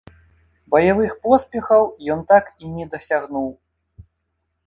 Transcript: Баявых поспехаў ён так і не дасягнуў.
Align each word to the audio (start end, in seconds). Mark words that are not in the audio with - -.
Баявых 0.75 1.11
поспехаў 1.25 1.81
ён 2.15 2.19
так 2.33 2.45
і 2.67 2.71
не 2.77 2.85
дасягнуў. 2.93 3.47